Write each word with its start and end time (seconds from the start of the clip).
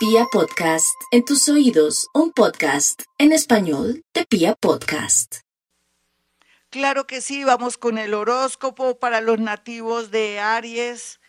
Pia 0.00 0.24
Podcast, 0.32 0.98
en 1.10 1.26
tus 1.26 1.46
oídos, 1.50 2.08
un 2.14 2.32
podcast 2.32 3.02
en 3.18 3.32
español 3.32 4.02
de 4.14 4.24
Pia 4.24 4.54
Podcast. 4.54 5.40
Claro 6.70 7.06
que 7.06 7.20
sí, 7.20 7.44
vamos 7.44 7.76
con 7.76 7.98
el 7.98 8.14
horóscopo 8.14 8.98
para 8.98 9.20
los 9.20 9.38
nativos 9.38 10.10
de 10.10 10.40
Aries. 10.40 11.20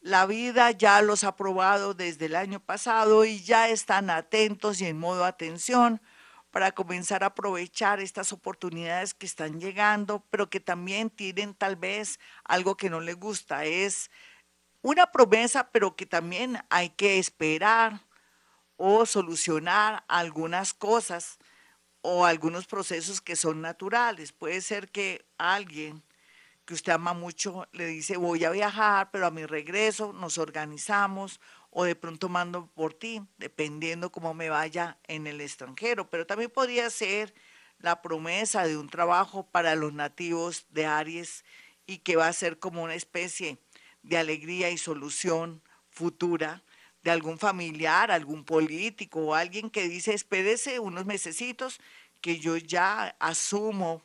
La 0.00 0.26
vida 0.26 0.72
ya 0.72 1.02
los 1.02 1.22
ha 1.22 1.36
probado 1.36 1.94
desde 1.94 2.26
el 2.26 2.34
año 2.34 2.58
pasado 2.58 3.24
y 3.24 3.44
ya 3.44 3.68
están 3.68 4.10
atentos 4.10 4.80
y 4.80 4.86
en 4.86 4.98
modo 4.98 5.24
atención 5.24 6.02
para 6.50 6.72
comenzar 6.72 7.22
a 7.22 7.28
aprovechar 7.28 8.00
estas 8.00 8.32
oportunidades 8.32 9.14
que 9.14 9.26
están 9.26 9.60
llegando, 9.60 10.26
pero 10.30 10.50
que 10.50 10.58
también 10.58 11.10
tienen 11.10 11.54
tal 11.54 11.76
vez 11.76 12.18
algo 12.42 12.76
que 12.76 12.90
no 12.90 12.98
les 12.98 13.14
gusta. 13.14 13.66
Es 13.66 14.10
una 14.82 15.12
promesa, 15.12 15.70
pero 15.70 15.94
que 15.94 16.06
también 16.06 16.58
hay 16.70 16.90
que 16.90 17.20
esperar 17.20 18.05
o 18.76 19.06
solucionar 19.06 20.04
algunas 20.08 20.74
cosas 20.74 21.38
o 22.02 22.24
algunos 22.24 22.66
procesos 22.66 23.20
que 23.20 23.36
son 23.36 23.60
naturales. 23.60 24.32
Puede 24.32 24.60
ser 24.60 24.90
que 24.90 25.26
alguien 25.38 26.02
que 26.64 26.74
usted 26.74 26.92
ama 26.92 27.14
mucho 27.14 27.66
le 27.72 27.86
dice 27.86 28.16
voy 28.16 28.44
a 28.44 28.50
viajar, 28.50 29.10
pero 29.10 29.26
a 29.26 29.30
mi 29.30 29.46
regreso 29.46 30.12
nos 30.12 30.38
organizamos 30.38 31.40
o 31.70 31.84
de 31.84 31.94
pronto 31.94 32.28
mando 32.28 32.66
por 32.74 32.94
ti, 32.94 33.22
dependiendo 33.38 34.10
cómo 34.10 34.34
me 34.34 34.50
vaya 34.50 34.98
en 35.04 35.26
el 35.26 35.40
extranjero. 35.40 36.08
Pero 36.10 36.26
también 36.26 36.50
podría 36.50 36.90
ser 36.90 37.34
la 37.78 38.02
promesa 38.02 38.66
de 38.66 38.76
un 38.76 38.88
trabajo 38.88 39.46
para 39.46 39.74
los 39.74 39.92
nativos 39.92 40.66
de 40.70 40.86
Aries 40.86 41.44
y 41.86 41.98
que 41.98 42.16
va 42.16 42.28
a 42.28 42.32
ser 42.32 42.58
como 42.58 42.82
una 42.82 42.94
especie 42.94 43.58
de 44.02 44.16
alegría 44.16 44.70
y 44.70 44.78
solución 44.78 45.62
futura 45.88 46.62
de 47.06 47.12
algún 47.12 47.38
familiar, 47.38 48.10
algún 48.10 48.42
político 48.42 49.20
o 49.20 49.34
alguien 49.36 49.70
que 49.70 49.88
dice, 49.88 50.12
espérese 50.12 50.80
unos 50.80 51.06
mesecitos 51.06 51.78
que 52.20 52.40
yo 52.40 52.56
ya 52.56 53.14
asumo 53.20 54.02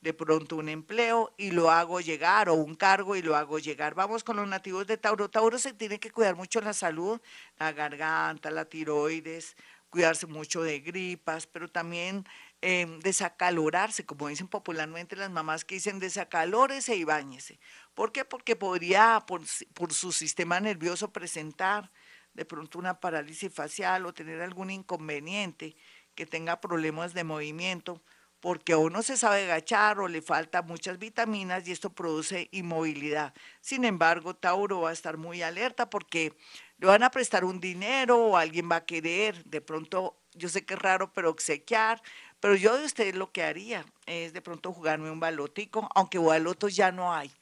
de 0.00 0.14
pronto 0.14 0.54
un 0.54 0.68
empleo 0.68 1.34
y 1.36 1.50
lo 1.50 1.72
hago 1.72 2.00
llegar 2.00 2.48
o 2.48 2.54
un 2.54 2.76
cargo 2.76 3.16
y 3.16 3.22
lo 3.22 3.34
hago 3.34 3.58
llegar. 3.58 3.96
Vamos 3.96 4.22
con 4.22 4.36
los 4.36 4.46
nativos 4.46 4.86
de 4.86 4.96
Tauro. 4.96 5.28
Tauro 5.28 5.58
se 5.58 5.72
tiene 5.72 5.98
que 5.98 6.12
cuidar 6.12 6.36
mucho 6.36 6.60
la 6.60 6.74
salud, 6.74 7.20
la 7.58 7.72
garganta, 7.72 8.52
la 8.52 8.66
tiroides, 8.66 9.56
cuidarse 9.90 10.28
mucho 10.28 10.62
de 10.62 10.78
gripas, 10.78 11.48
pero 11.48 11.66
también 11.66 12.24
eh, 12.62 12.86
desacalorarse, 13.02 14.06
como 14.06 14.28
dicen 14.28 14.46
popularmente 14.46 15.16
las 15.16 15.32
mamás 15.32 15.64
que 15.64 15.74
dicen 15.74 15.98
desacalórese 15.98 16.94
y 16.94 17.02
bañese. 17.02 17.58
¿Por 17.94 18.12
qué? 18.12 18.24
Porque 18.24 18.54
podría 18.54 19.24
por 19.26 19.92
su 19.92 20.12
sistema 20.12 20.60
nervioso 20.60 21.12
presentar 21.12 21.90
de 22.34 22.44
pronto 22.44 22.78
una 22.78 23.00
parálisis 23.00 23.52
facial 23.52 24.06
o 24.06 24.12
tener 24.12 24.40
algún 24.40 24.70
inconveniente 24.70 25.76
que 26.14 26.26
tenga 26.26 26.60
problemas 26.60 27.14
de 27.14 27.24
movimiento, 27.24 28.02
porque 28.40 28.74
o 28.74 28.90
no 28.90 29.02
se 29.02 29.16
sabe 29.16 29.44
agachar 29.44 29.98
o 30.00 30.08
le 30.08 30.20
falta 30.20 30.62
muchas 30.62 30.98
vitaminas 30.98 31.66
y 31.66 31.72
esto 31.72 31.90
produce 31.94 32.48
inmovilidad. 32.52 33.32
Sin 33.60 33.84
embargo, 33.84 34.34
Tauro 34.34 34.82
va 34.82 34.90
a 34.90 34.92
estar 34.92 35.16
muy 35.16 35.42
alerta 35.42 35.88
porque 35.88 36.36
le 36.78 36.86
van 36.86 37.02
a 37.02 37.10
prestar 37.10 37.44
un 37.44 37.58
dinero 37.58 38.18
o 38.18 38.36
alguien 38.36 38.70
va 38.70 38.76
a 38.76 38.84
querer, 38.84 39.42
de 39.44 39.60
pronto, 39.60 40.16
yo 40.34 40.48
sé 40.48 40.64
que 40.66 40.74
es 40.74 40.80
raro, 40.80 41.12
pero 41.12 41.30
obsequiar, 41.30 42.02
pero 42.40 42.54
yo 42.56 42.76
de 42.76 42.84
ustedes 42.84 43.14
lo 43.14 43.32
que 43.32 43.42
haría 43.42 43.86
es 44.04 44.34
de 44.34 44.42
pronto 44.42 44.72
jugarme 44.72 45.10
un 45.10 45.20
balotico, 45.20 45.88
aunque 45.94 46.18
balotos 46.18 46.76
ya 46.76 46.92
no 46.92 47.14
hay. 47.14 47.32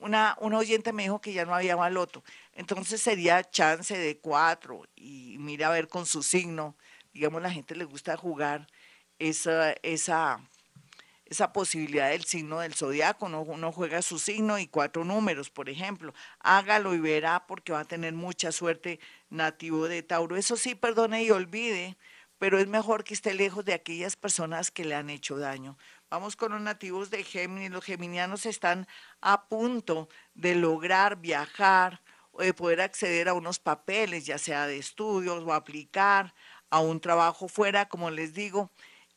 Una, 0.00 0.36
una 0.40 0.58
oyente 0.58 0.92
me 0.92 1.04
dijo 1.04 1.20
que 1.20 1.32
ya 1.32 1.46
no 1.46 1.54
había 1.54 1.76
baloto. 1.76 2.22
Entonces 2.52 3.00
sería 3.00 3.48
chance 3.48 3.96
de 3.96 4.18
cuatro 4.18 4.82
y 4.96 5.36
mira 5.38 5.68
a 5.68 5.72
ver 5.72 5.88
con 5.88 6.06
su 6.06 6.22
signo. 6.22 6.76
Digamos, 7.12 7.42
la 7.42 7.50
gente 7.50 7.74
le 7.74 7.84
gusta 7.84 8.16
jugar 8.16 8.66
esa, 9.18 9.72
esa, 9.82 10.40
esa 11.26 11.52
posibilidad 11.52 12.10
del 12.10 12.24
signo 12.24 12.60
del 12.60 12.74
zodiaco. 12.74 13.26
Uno, 13.26 13.72
juega 13.72 14.02
su 14.02 14.18
signo 14.18 14.58
y 14.58 14.66
cuatro 14.66 15.04
números, 15.04 15.50
por 15.50 15.68
ejemplo. 15.68 16.12
Hágalo 16.40 16.94
y 16.94 17.00
verá 17.00 17.46
porque 17.46 17.72
va 17.72 17.80
a 17.80 17.84
tener 17.84 18.14
mucha 18.14 18.50
suerte 18.50 18.98
nativo 19.28 19.86
de 19.86 20.02
Tauro. 20.02 20.36
Eso 20.36 20.56
sí, 20.56 20.74
perdone 20.74 21.22
y 21.22 21.30
olvide, 21.30 21.96
pero 22.38 22.58
es 22.58 22.66
mejor 22.66 23.04
que 23.04 23.14
esté 23.14 23.34
lejos 23.34 23.64
de 23.64 23.74
aquellas 23.74 24.16
personas 24.16 24.70
que 24.70 24.84
le 24.84 24.94
han 24.94 25.10
hecho 25.10 25.38
daño. 25.38 25.78
Vamos 26.10 26.34
con 26.34 26.52
los 26.52 26.60
nativos 26.60 27.10
de 27.10 27.22
Géminis. 27.22 27.70
Los 27.70 27.84
geminianos 27.84 28.44
están 28.44 28.88
a 29.20 29.46
punto 29.46 30.08
de 30.34 30.56
lograr 30.56 31.20
viajar 31.20 32.00
de 32.38 32.54
poder 32.54 32.80
acceder 32.80 33.28
a 33.28 33.34
unos 33.34 33.58
papeles, 33.58 34.26
ya 34.26 34.38
sea 34.38 34.66
de 34.66 34.78
estudios 34.78 35.42
o 35.44 35.52
aplicar 35.52 36.34
a 36.70 36.80
un 36.80 37.00
trabajo 37.00 37.48
fuera, 37.48 37.88
como 37.88 38.10
les 38.10 38.32
digo, 38.34 38.70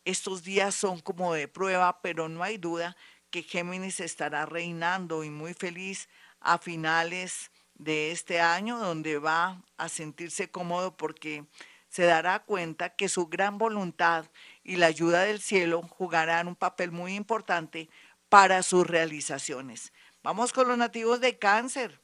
estos 0.04 0.42
días 0.42 0.74
son 0.74 1.00
como 1.00 1.32
de 1.32 1.48
prueba, 1.48 2.00
pero 2.02 2.28
no 2.28 2.42
hay 2.42 2.58
duda 2.58 2.96
que 3.30 3.42
Géminis 3.42 4.00
estará 4.00 4.46
reinando 4.46 5.24
y 5.24 5.30
muy 5.30 5.54
feliz 5.54 6.08
a 6.40 6.58
finales 6.58 7.50
de 7.74 8.12
este 8.12 8.40
año, 8.40 8.78
donde 8.78 9.18
va 9.18 9.62
a 9.76 9.88
sentirse 9.88 10.50
cómodo 10.50 10.96
porque 10.96 11.44
se 11.88 12.04
dará 12.04 12.40
cuenta 12.40 12.90
que 12.90 13.08
su 13.08 13.28
gran 13.28 13.56
voluntad 13.56 14.26
y 14.62 14.76
la 14.76 14.86
ayuda 14.86 15.22
del 15.22 15.40
cielo 15.40 15.82
jugarán 15.82 16.48
un 16.48 16.56
papel 16.56 16.90
muy 16.90 17.14
importante 17.14 17.88
para 18.28 18.62
sus 18.62 18.86
realizaciones. 18.86 19.92
Vamos 20.22 20.52
con 20.52 20.68
los 20.68 20.76
nativos 20.76 21.20
de 21.20 21.38
cáncer 21.38 22.00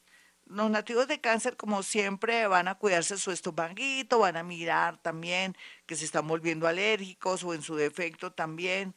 los 0.51 0.69
nativos 0.69 1.07
de 1.07 1.21
cáncer, 1.21 1.55
como 1.55 1.81
siempre, 1.81 2.45
van 2.47 2.67
a 2.67 2.75
cuidarse 2.75 3.17
su 3.17 3.31
estomaguito, 3.31 4.19
van 4.19 4.35
a 4.35 4.43
mirar 4.43 4.97
también 5.01 5.55
que 5.85 5.95
se 5.95 6.03
están 6.03 6.27
volviendo 6.27 6.67
alérgicos 6.67 7.43
o 7.43 7.53
en 7.53 7.61
su 7.61 7.75
defecto 7.75 8.33
también. 8.33 8.93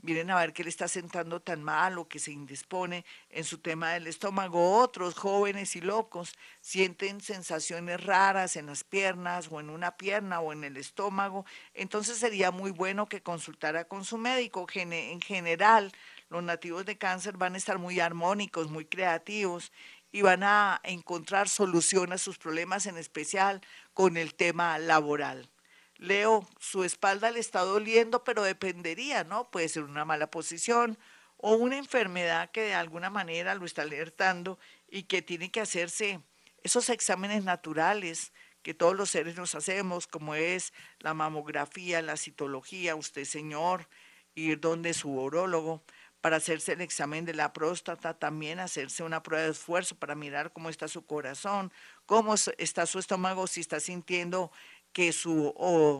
Miren 0.00 0.30
a 0.30 0.36
ver 0.36 0.52
qué 0.52 0.62
le 0.62 0.68
está 0.68 0.86
sentando 0.86 1.40
tan 1.40 1.64
mal 1.64 1.98
o 1.98 2.06
que 2.06 2.20
se 2.20 2.30
indispone 2.30 3.04
en 3.30 3.42
su 3.42 3.58
tema 3.58 3.92
del 3.94 4.06
estómago. 4.06 4.78
Otros 4.78 5.14
jóvenes 5.14 5.74
y 5.74 5.80
locos 5.80 6.34
sienten 6.60 7.20
sensaciones 7.20 8.04
raras 8.04 8.54
en 8.56 8.66
las 8.66 8.84
piernas 8.84 9.48
o 9.50 9.58
en 9.58 9.70
una 9.70 9.96
pierna 9.96 10.40
o 10.40 10.52
en 10.52 10.62
el 10.62 10.76
estómago. 10.76 11.46
Entonces 11.74 12.18
sería 12.18 12.52
muy 12.52 12.70
bueno 12.70 13.08
que 13.08 13.22
consultara 13.22 13.86
con 13.86 14.04
su 14.04 14.18
médico. 14.18 14.66
En 14.74 15.20
general, 15.20 15.90
los 16.28 16.44
nativos 16.44 16.84
de 16.84 16.96
cáncer 16.96 17.36
van 17.36 17.54
a 17.54 17.58
estar 17.58 17.78
muy 17.78 17.98
armónicos, 17.98 18.70
muy 18.70 18.84
creativos 18.84 19.72
y 20.10 20.22
van 20.22 20.42
a 20.42 20.80
encontrar 20.84 21.48
solución 21.48 22.12
a 22.12 22.18
sus 22.18 22.38
problemas, 22.38 22.86
en 22.86 22.96
especial 22.96 23.60
con 23.94 24.16
el 24.16 24.34
tema 24.34 24.78
laboral. 24.78 25.50
Leo, 25.96 26.48
su 26.60 26.84
espalda 26.84 27.30
le 27.30 27.40
está 27.40 27.60
doliendo, 27.60 28.24
pero 28.24 28.42
dependería, 28.42 29.24
¿no? 29.24 29.50
Puede 29.50 29.68
ser 29.68 29.82
una 29.82 30.04
mala 30.04 30.30
posición 30.30 30.98
o 31.36 31.54
una 31.54 31.76
enfermedad 31.76 32.50
que 32.50 32.62
de 32.62 32.74
alguna 32.74 33.10
manera 33.10 33.54
lo 33.54 33.64
está 33.64 33.82
alertando 33.82 34.58
y 34.88 35.04
que 35.04 35.22
tiene 35.22 35.50
que 35.50 35.60
hacerse 35.60 36.20
esos 36.62 36.88
exámenes 36.88 37.44
naturales 37.44 38.32
que 38.62 38.74
todos 38.74 38.96
los 38.96 39.10
seres 39.10 39.36
nos 39.36 39.54
hacemos, 39.54 40.06
como 40.06 40.34
es 40.34 40.72
la 40.98 41.14
mamografía, 41.14 42.02
la 42.02 42.16
citología, 42.16 42.96
usted 42.96 43.24
señor, 43.24 43.88
ir 44.34 44.60
donde 44.60 44.94
su 44.94 45.18
orólogo 45.18 45.82
para 46.28 46.36
hacerse 46.36 46.74
el 46.74 46.82
examen 46.82 47.24
de 47.24 47.32
la 47.32 47.54
próstata, 47.54 48.12
también 48.12 48.60
hacerse 48.60 49.02
una 49.02 49.22
prueba 49.22 49.44
de 49.44 49.52
esfuerzo 49.52 49.94
para 49.94 50.14
mirar 50.14 50.52
cómo 50.52 50.68
está 50.68 50.86
su 50.86 51.06
corazón, 51.06 51.72
cómo 52.04 52.34
está 52.34 52.84
su 52.84 52.98
estómago, 52.98 53.46
si 53.46 53.62
está 53.62 53.80
sintiendo 53.80 54.52
que 54.92 55.14
su, 55.14 55.54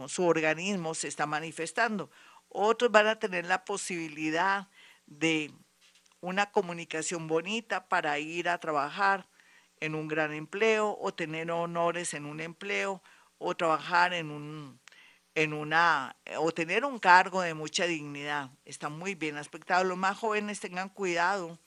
su 0.07 0.27
organismo 0.27 0.95
se 0.95 1.09
está 1.09 1.25
manifestando. 1.25 2.11
Otros 2.51 2.91
van 2.91 3.07
a 3.07 3.19
tener 3.19 3.47
la 3.47 3.65
posibilidad 3.65 4.69
de 5.07 5.51
una 6.21 6.53
comunicación 6.53 7.27
bonita 7.27 7.89
para 7.89 8.19
ir 8.19 8.51
a 8.51 8.61
trabajar 8.61 9.27
en 9.81 9.95
un 9.95 10.09
gran 10.09 10.35
empleo 10.35 10.95
o 11.01 11.15
tener 11.15 11.51
honores 11.51 12.13
en 12.13 12.27
un 12.27 12.41
empleo 12.41 13.03
o 13.39 13.57
trabajar 13.57 14.13
en 14.13 14.31
un 14.31 14.79
en 15.39 15.53
una, 15.53 16.17
o 16.39 16.51
tener 16.51 16.85
un 16.85 16.99
cargo 16.99 17.43
de 17.43 17.55
mucha 17.55 17.87
dignidad. 17.87 18.51
Está 18.65 18.89
muy 18.89 19.15
bien 19.15 19.37
aspectado. 19.37 19.85
Los 19.85 19.97
más 19.97 20.19
jóvenes 20.19 20.59
tengan 20.59 20.89
cuidado 20.89 21.61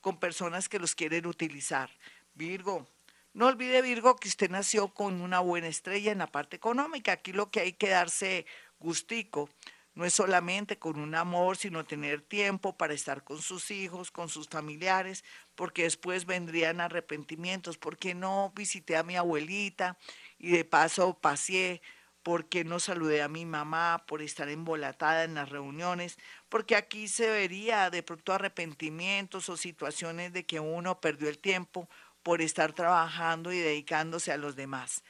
con 0.00 0.18
personas 0.18 0.70
que 0.70 0.78
los 0.78 0.94
quieren 0.94 1.26
utilizar. 1.26 1.90
Virgo, 2.32 2.88
no 3.34 3.48
olvide 3.48 3.82
Virgo 3.82 4.16
que 4.16 4.28
usted 4.28 4.50
nació 4.50 4.94
con 4.94 5.20
una 5.20 5.40
buena 5.40 5.68
estrella 5.68 6.10
en 6.10 6.18
la 6.18 6.26
parte 6.26 6.56
económica. 6.56 7.12
Aquí 7.12 7.34
lo 7.34 7.50
que 7.50 7.60
hay 7.60 7.74
que 7.74 7.90
darse 7.90 8.46
gustico 8.78 9.50
no 9.94 10.06
es 10.06 10.14
solamente 10.14 10.78
con 10.78 10.98
un 10.98 11.14
amor, 11.14 11.58
sino 11.58 11.84
tener 11.84 12.22
tiempo 12.22 12.78
para 12.78 12.94
estar 12.94 13.24
con 13.24 13.42
sus 13.42 13.70
hijos, 13.70 14.10
con 14.10 14.30
sus 14.30 14.48
familiares, 14.48 15.22
porque 15.54 15.82
después 15.82 16.24
vendrían 16.24 16.80
arrepentimientos, 16.80 17.76
porque 17.76 18.14
no 18.14 18.52
visité 18.56 18.96
a 18.96 19.02
mi 19.02 19.16
abuelita 19.16 19.98
y 20.38 20.52
de 20.52 20.64
paso 20.64 21.18
pasé 21.20 21.82
porque 22.28 22.62
no 22.62 22.78
saludé 22.78 23.22
a 23.22 23.28
mi 23.28 23.46
mamá, 23.46 24.04
por 24.06 24.20
estar 24.20 24.50
embolatada 24.50 25.24
en 25.24 25.32
las 25.32 25.48
reuniones, 25.48 26.18
porque 26.50 26.76
aquí 26.76 27.08
se 27.08 27.26
vería 27.30 27.88
de 27.88 28.02
pronto 28.02 28.34
arrepentimientos 28.34 29.48
o 29.48 29.56
situaciones 29.56 30.34
de 30.34 30.44
que 30.44 30.60
uno 30.60 31.00
perdió 31.00 31.30
el 31.30 31.38
tiempo 31.38 31.88
por 32.22 32.42
estar 32.42 32.74
trabajando 32.74 33.50
y 33.50 33.58
dedicándose 33.58 34.30
a 34.30 34.36
los 34.36 34.56
demás. 34.56 35.02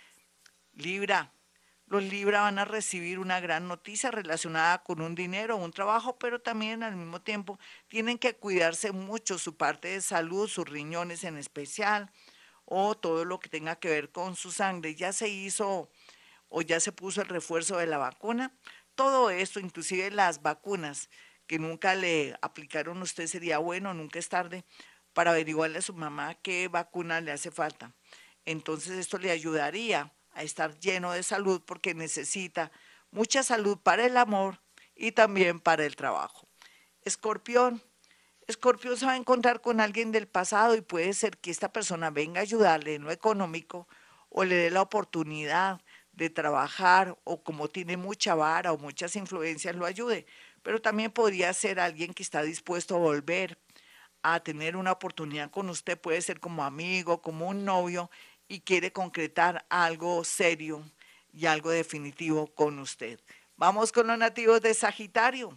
Libra, 0.74 1.32
Los 1.88 2.04
Libra 2.04 2.42
van 2.42 2.60
a 2.60 2.64
recibir 2.64 3.18
una 3.18 3.40
gran 3.40 3.66
noticia 3.66 4.12
relacionada 4.12 4.84
con 4.84 5.00
un 5.00 5.16
dinero, 5.16 5.56
un 5.56 5.72
trabajo, 5.72 6.20
pero 6.20 6.40
también 6.40 6.84
al 6.84 6.94
mismo 6.94 7.20
tiempo 7.20 7.58
tienen 7.88 8.18
que 8.18 8.36
cuidarse 8.36 8.92
mucho 8.92 9.38
su 9.38 9.56
parte 9.56 9.88
de 9.88 10.02
salud, 10.02 10.46
sus 10.46 10.68
riñones 10.68 11.24
en 11.24 11.36
especial, 11.36 12.12
o 12.64 12.96
todo 12.96 13.24
lo 13.24 13.40
que 13.40 13.48
tenga 13.48 13.74
que 13.74 13.88
ver 13.88 14.12
con 14.12 14.36
su 14.36 14.52
sangre. 14.52 14.94
Ya 14.94 15.12
se 15.12 15.28
hizo 15.28 15.90
o 16.48 16.62
ya 16.62 16.80
se 16.80 16.92
puso 16.92 17.22
el 17.22 17.28
refuerzo 17.28 17.76
de 17.76 17.86
la 17.86 17.98
vacuna. 17.98 18.52
Todo 18.94 19.30
esto, 19.30 19.60
inclusive 19.60 20.10
las 20.10 20.42
vacunas 20.42 21.08
que 21.46 21.58
nunca 21.58 21.94
le 21.94 22.36
aplicaron, 22.42 23.00
usted 23.02 23.26
sería 23.26 23.58
bueno, 23.58 23.94
nunca 23.94 24.18
es 24.18 24.28
tarde, 24.28 24.64
para 25.12 25.30
averiguarle 25.30 25.78
a 25.78 25.82
su 25.82 25.94
mamá 25.94 26.34
qué 26.42 26.68
vacuna 26.68 27.20
le 27.20 27.32
hace 27.32 27.50
falta. 27.50 27.94
Entonces 28.44 28.92
esto 28.92 29.18
le 29.18 29.30
ayudaría 29.30 30.14
a 30.32 30.42
estar 30.42 30.78
lleno 30.78 31.12
de 31.12 31.22
salud 31.22 31.62
porque 31.66 31.94
necesita 31.94 32.70
mucha 33.10 33.42
salud 33.42 33.78
para 33.78 34.06
el 34.06 34.16
amor 34.16 34.60
y 34.94 35.12
también 35.12 35.60
para 35.60 35.84
el 35.84 35.96
trabajo. 35.96 36.48
Escorpión. 37.02 37.82
Escorpión 38.46 38.96
se 38.96 39.06
va 39.06 39.12
a 39.12 39.16
encontrar 39.16 39.60
con 39.60 39.80
alguien 39.80 40.12
del 40.12 40.26
pasado 40.28 40.74
y 40.74 40.80
puede 40.80 41.12
ser 41.12 41.38
que 41.38 41.50
esta 41.50 41.72
persona 41.72 42.10
venga 42.10 42.40
a 42.40 42.42
ayudarle 42.42 42.94
en 42.94 43.04
lo 43.04 43.10
económico 43.10 43.88
o 44.28 44.44
le 44.44 44.54
dé 44.54 44.70
la 44.70 44.82
oportunidad 44.82 45.80
de 46.18 46.30
trabajar 46.30 47.16
o 47.24 47.42
como 47.42 47.68
tiene 47.68 47.96
mucha 47.96 48.34
vara 48.34 48.72
o 48.72 48.78
muchas 48.78 49.14
influencias 49.16 49.76
lo 49.76 49.86
ayude. 49.86 50.26
Pero 50.62 50.82
también 50.82 51.12
podría 51.12 51.52
ser 51.54 51.78
alguien 51.78 52.12
que 52.12 52.24
está 52.24 52.42
dispuesto 52.42 52.96
a 52.96 52.98
volver 52.98 53.56
a 54.22 54.40
tener 54.40 54.76
una 54.76 54.92
oportunidad 54.92 55.50
con 55.50 55.70
usted, 55.70 55.98
puede 55.98 56.20
ser 56.20 56.40
como 56.40 56.64
amigo, 56.64 57.22
como 57.22 57.48
un 57.48 57.64
novio, 57.64 58.10
y 58.48 58.60
quiere 58.60 58.92
concretar 58.92 59.64
algo 59.68 60.24
serio 60.24 60.82
y 61.32 61.46
algo 61.46 61.70
definitivo 61.70 62.48
con 62.48 62.80
usted. 62.80 63.20
Vamos 63.56 63.92
con 63.92 64.08
los 64.08 64.18
nativos 64.18 64.60
de 64.60 64.74
Sagitario. 64.74 65.56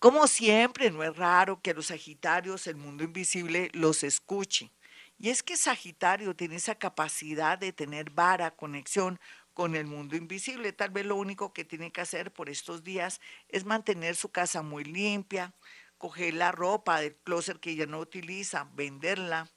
Como 0.00 0.26
siempre, 0.26 0.90
no 0.90 1.04
es 1.04 1.16
raro 1.16 1.60
que 1.62 1.74
los 1.74 1.86
Sagitarios 1.86 2.66
el 2.66 2.76
mundo 2.76 3.04
invisible 3.04 3.70
los 3.72 4.02
escuche. 4.02 4.72
Y 5.18 5.30
es 5.30 5.42
que 5.42 5.56
Sagitario 5.56 6.34
tiene 6.36 6.56
esa 6.56 6.76
capacidad 6.76 7.58
de 7.58 7.72
tener 7.72 8.10
vara, 8.10 8.52
conexión 8.52 9.18
con 9.52 9.74
el 9.74 9.86
mundo 9.86 10.16
invisible. 10.16 10.72
Tal 10.72 10.90
vez 10.90 11.04
lo 11.06 11.16
único 11.16 11.52
que 11.52 11.64
tiene 11.64 11.90
que 11.90 12.00
hacer 12.00 12.32
por 12.32 12.48
estos 12.48 12.84
días 12.84 13.20
es 13.48 13.64
mantener 13.64 14.14
su 14.14 14.30
casa 14.30 14.62
muy 14.62 14.84
limpia, 14.84 15.52
coger 15.98 16.34
la 16.34 16.52
ropa 16.52 17.00
del 17.00 17.16
closet 17.16 17.58
que 17.58 17.74
ya 17.74 17.86
no 17.86 17.98
utiliza, 17.98 18.70
venderla, 18.74 19.50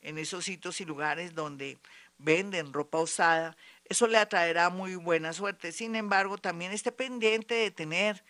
en 0.00 0.18
esos 0.18 0.44
sitios 0.44 0.80
y 0.80 0.84
lugares 0.84 1.34
donde 1.34 1.78
venden 2.18 2.72
ropa 2.72 3.00
usada, 3.00 3.56
eso 3.84 4.06
le 4.06 4.18
atraerá 4.18 4.70
muy 4.70 4.94
buena 4.94 5.32
suerte. 5.32 5.72
Sin 5.72 5.96
embargo, 5.96 6.38
también 6.38 6.72
esté 6.72 6.92
pendiente 6.92 7.54
de 7.54 7.70
tener 7.70 8.24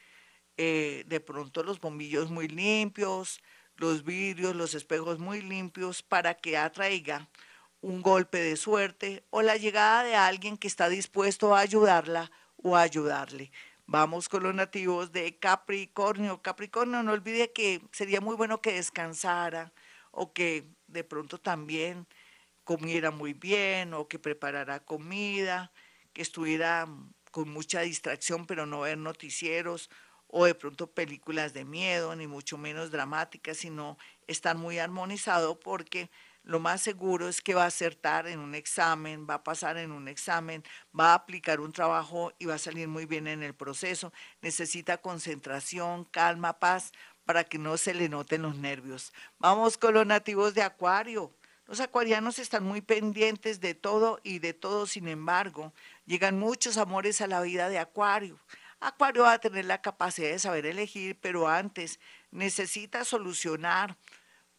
eh, 0.57 1.05
de 1.07 1.21
pronto 1.21 1.63
los 1.63 1.81
bombillos 1.81 2.31
muy 2.31 2.49
limpios, 2.49 3.43
los 3.77 4.05
vidrios, 4.05 4.57
los 4.57 4.75
espejos 4.75 5.19
muy 5.19 5.43
limpios 5.43 6.03
para 6.03 6.35
que 6.35 6.57
atraiga 6.57 7.29
un 7.81 8.03
golpe 8.03 8.39
de 8.39 8.57
suerte 8.57 9.25
o 9.31 9.43
la 9.43 9.57
llegada 9.57 10.03
de 10.03 10.17
alguien 10.17 10.57
que 10.57 10.67
está 10.67 10.89
dispuesto 10.89 11.55
a 11.55 11.61
ayudarla 11.61 12.31
o 12.57 12.77
a 12.77 12.83
ayudarle. 12.83 13.53
Vamos 13.87 14.29
con 14.29 14.43
los 14.43 14.55
nativos 14.55 15.13
de 15.13 15.39
Capricornio. 15.39 16.43
Capricornio, 16.43 17.03
no 17.03 17.13
olvide 17.13 17.53
que 17.53 17.81
sería 17.93 18.21
muy 18.21 18.35
bueno 18.35 18.61
que 18.61 18.73
descansara 18.73 19.73
o 20.11 20.33
que 20.33 20.65
de 20.89 21.05
pronto 21.05 21.39
también 21.39 22.07
comiera 22.65 23.13
muy 23.13 23.33
bien 23.33 23.95
o 23.95 24.09
que 24.09 24.19
preparara 24.19 24.81
comida, 24.81 25.71
que 26.13 26.23
estuviera 26.23 26.89
con 27.31 27.49
mucha 27.51 27.83
distracción 27.83 28.47
pero 28.47 28.67
no 28.67 28.81
ver 28.81 28.99
noticieros 28.99 29.91
o 30.29 30.45
de 30.45 30.55
pronto 30.55 30.87
películas 30.87 31.53
de 31.53 31.65
miedo, 31.65 32.15
ni 32.17 32.27
mucho 32.27 32.59
menos 32.59 32.91
dramáticas, 32.91 33.59
sino 33.59 33.99
estar 34.27 34.57
muy 34.57 34.79
armonizado 34.79 35.59
porque 35.61 36.11
lo 36.47 36.61
más 36.61 36.81
seguro 36.81 37.29
es 37.29 37.43
que 37.43 37.55
va 37.55 37.65
a 37.65 37.67
acertar 37.67 38.29
en 38.29 38.39
un 38.39 38.55
examen, 38.55 39.27
va 39.29 39.35
a 39.35 39.43
pasar 39.43 39.79
en 39.79 39.91
un 39.91 40.07
examen, 40.07 40.63
va 40.99 41.11
a 41.11 41.15
aplicar 41.15 41.61
un 41.61 41.73
trabajo 41.73 42.33
y 42.39 42.47
va 42.47 42.55
a 42.55 42.59
salir 42.59 42.87
muy 42.87 43.05
bien 43.05 43.27
en 43.27 43.43
el 43.43 43.53
proceso. 43.53 44.13
Necesita 44.43 44.99
concentración, 44.99 46.05
calma, 46.05 46.61
paz 46.61 46.93
para 47.25 47.43
que 47.43 47.59
no 47.59 47.77
se 47.77 47.95
le 47.95 48.09
noten 48.09 48.43
los 48.43 48.57
nervios. 48.57 49.13
Vamos 49.41 49.77
con 49.77 49.95
los 49.95 50.07
nativos 50.07 50.55
de 50.55 50.63
Acuario. 50.63 51.33
Los 51.67 51.81
acuarianos 51.81 52.39
están 52.39 52.63
muy 52.63 52.81
pendientes 52.81 53.61
de 53.61 53.75
todo 53.75 54.21
y 54.23 54.39
de 54.39 54.55
todo, 54.55 54.87
sin 54.87 55.09
embargo, 55.09 55.73
llegan 56.07 56.39
muchos 56.39 56.77
amores 56.77 57.21
a 57.21 57.27
la 57.27 57.41
vida 57.41 57.69
de 57.69 57.81
Acuario. 57.81 58.39
Acuario 58.81 59.23
va 59.23 59.33
a 59.33 59.39
tener 59.39 59.65
la 59.65 59.81
capacidad 59.81 60.29
de 60.29 60.39
saber 60.39 60.67
elegir, 60.67 61.19
pero 61.21 61.49
antes 61.49 61.99
necesita 62.31 63.05
solucionar 63.05 63.97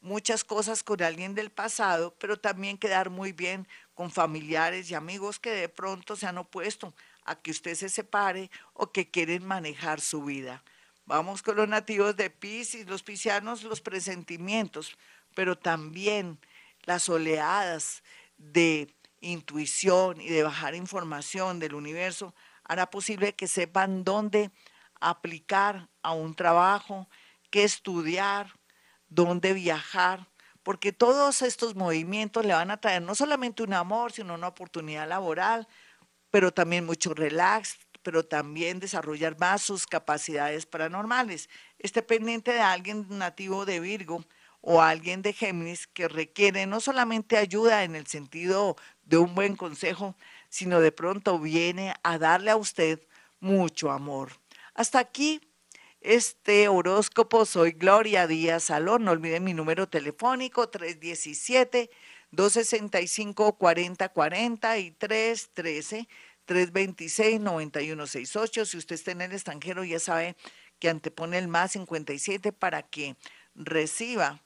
muchas 0.02 0.44
cosas 0.44 0.84
con 0.84 1.02
alguien 1.02 1.36
del 1.36 1.52
pasado, 1.52 2.16
pero 2.20 2.38
también 2.38 2.78
quedar 2.78 3.10
muy 3.10 3.32
bien 3.32 3.68
con 3.94 4.12
familiares 4.12 4.90
y 4.90 4.96
amigos 4.96 5.40
que 5.40 5.52
de 5.52 5.70
pronto 5.70 6.16
se 6.16 6.26
han 6.26 6.38
opuesto 6.38 6.96
a 7.26 7.36
que 7.40 7.52
usted 7.52 7.76
se 7.76 7.90
separe 7.90 8.50
o 8.74 8.92
que 8.92 9.10
quieren 9.10 9.46
manejar 9.46 10.02
su 10.02 10.24
vida. 10.24 10.64
Vamos 11.06 11.42
con 11.42 11.56
los 11.56 11.68
nativos 11.68 12.16
de 12.16 12.30
Pisces, 12.30 12.88
los 12.88 13.04
piscianos, 13.04 13.64
los 13.64 13.82
presentimientos, 13.82 14.98
pero 15.36 15.58
también 15.58 16.40
las 16.84 17.08
oleadas 17.10 18.04
de 18.38 18.94
intuición 19.22 20.22
y 20.22 20.30
de 20.30 20.44
bajar 20.44 20.76
información 20.76 21.60
del 21.60 21.76
universo 21.76 22.34
hará 22.68 22.90
posible 22.90 23.34
que 23.34 23.48
sepan 23.48 24.04
dónde 24.04 24.52
aplicar 25.00 25.90
a 26.02 26.14
un 26.14 26.36
trabajo, 26.36 27.08
qué 27.50 27.64
estudiar, 27.64 28.54
dónde 29.10 29.54
viajar, 29.54 30.28
porque 30.64 30.92
todos 30.92 31.42
estos 31.42 31.76
movimientos 31.76 32.46
le 32.46 32.54
van 32.54 32.72
a 32.72 32.82
traer 32.82 33.02
no 33.02 33.16
solamente 33.16 33.64
un 33.64 33.74
amor, 33.74 34.12
sino 34.12 34.34
una 34.34 34.50
oportunidad 34.50 35.08
laboral, 35.08 35.68
pero 36.30 36.52
también 36.52 36.86
mucho 36.86 37.14
relax, 37.14 37.78
pero 38.04 38.26
también 38.26 38.80
desarrollar 38.80 39.38
más 39.40 39.62
sus 39.62 39.86
capacidades 39.86 40.66
paranormales. 40.66 41.50
Esté 41.80 42.02
pendiente 42.02 42.52
de 42.52 42.60
alguien 42.60 43.06
nativo 43.10 43.66
de 43.66 43.80
Virgo 43.80 44.26
o 44.62 44.82
alguien 44.82 45.22
de 45.22 45.34
Géminis 45.34 45.88
que 45.88 46.08
requiere 46.08 46.66
no 46.66 46.82
solamente 46.82 47.38
ayuda 47.38 47.84
en 47.84 47.96
el 47.96 48.08
sentido 48.08 48.76
de 49.04 49.18
un 49.18 49.36
buen 49.36 49.56
consejo, 49.56 50.18
sino 50.50 50.82
de 50.82 50.92
pronto 50.92 51.40
viene 51.40 51.94
a 52.04 52.18
darle 52.18 52.52
a 52.52 52.56
usted 52.56 53.02
mucho 53.40 53.92
amor. 53.92 54.32
Hasta 54.74 55.00
aquí 55.00 55.42
este 56.02 56.68
horóscopo. 56.68 57.46
Soy 57.46 57.72
Gloria 57.72 58.28
Díaz 58.28 58.66
Salón. 58.66 59.04
No 59.04 59.12
olviden 59.12 59.44
mi 59.44 59.54
número 59.54 59.88
telefónico 59.88 60.70
317 60.70 61.90
265 62.32 63.58
4040 63.58 64.78
y 64.78 64.92
313 64.92 66.08
326-9168. 66.48 68.66
Si 68.66 68.78
usted 68.78 68.96
está 68.96 69.12
en 69.12 69.22
el 69.22 69.34
extranjero, 69.34 69.84
ya 69.84 70.00
sabe 70.00 70.36
que 70.80 70.90
antepone 70.90 71.38
el 71.38 71.48
más 71.48 71.74
57 71.74 72.52
para 72.54 72.82
que 72.84 73.16
reciba 73.54 74.42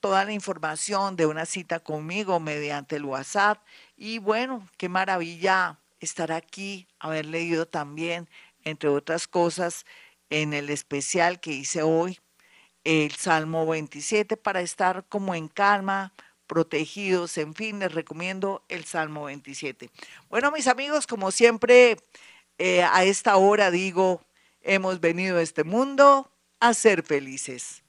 toda 0.00 0.24
la 0.24 0.32
información 0.32 1.14
de 1.16 1.26
una 1.26 1.46
cita 1.46 1.78
conmigo 1.80 2.40
mediante 2.40 2.96
el 2.96 3.04
WhatsApp. 3.04 3.62
Y 3.96 4.18
bueno, 4.18 4.68
qué 4.76 4.88
maravilla 4.88 5.78
estar 6.00 6.32
aquí, 6.32 6.88
haber 6.98 7.26
leído 7.26 7.66
también, 7.66 8.28
entre 8.64 8.88
otras 8.88 9.28
cosas, 9.28 9.86
en 10.30 10.52
el 10.52 10.70
especial 10.70 11.40
que 11.40 11.52
hice 11.52 11.82
hoy, 11.82 12.18
el 12.82 13.12
Salmo 13.12 13.66
27, 13.66 14.36
para 14.36 14.60
estar 14.60 15.04
como 15.08 15.34
en 15.34 15.48
calma, 15.48 16.12
protegidos, 16.46 17.38
en 17.38 17.54
fin, 17.54 17.78
les 17.78 17.92
recomiendo 17.92 18.64
el 18.68 18.84
Salmo 18.84 19.24
27. 19.24 19.90
Bueno, 20.28 20.50
mis 20.50 20.66
amigos, 20.66 21.06
como 21.06 21.30
siempre, 21.30 21.96
eh, 22.58 22.82
a 22.82 23.04
esta 23.04 23.36
hora 23.36 23.70
digo, 23.70 24.22
hemos 24.60 25.00
venido 25.00 25.38
a 25.38 25.42
este 25.42 25.64
mundo 25.64 26.30
a 26.60 26.74
ser 26.74 27.02
felices. 27.02 27.83